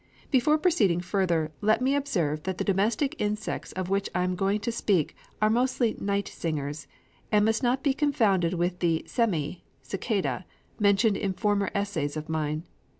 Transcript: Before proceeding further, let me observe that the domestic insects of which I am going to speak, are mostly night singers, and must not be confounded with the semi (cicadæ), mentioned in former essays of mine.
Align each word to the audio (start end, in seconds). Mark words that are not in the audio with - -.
Before 0.31 0.57
proceeding 0.57 0.99
further, 0.99 1.51
let 1.61 1.79
me 1.79 1.93
observe 1.93 2.41
that 2.41 2.57
the 2.57 2.63
domestic 2.63 3.15
insects 3.21 3.71
of 3.73 3.91
which 3.91 4.09
I 4.15 4.23
am 4.23 4.35
going 4.35 4.59
to 4.61 4.71
speak, 4.71 5.15
are 5.39 5.47
mostly 5.47 5.95
night 5.99 6.27
singers, 6.27 6.87
and 7.31 7.45
must 7.45 7.61
not 7.61 7.83
be 7.83 7.93
confounded 7.93 8.55
with 8.55 8.79
the 8.79 9.03
semi 9.05 9.63
(cicadæ), 9.87 10.45
mentioned 10.79 11.17
in 11.17 11.33
former 11.33 11.69
essays 11.75 12.17
of 12.17 12.29
mine. 12.29 12.63